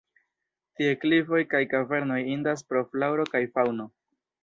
[0.79, 3.91] Tie klifoj kaj kavernoj indas pro flaŭro kaj faŭno.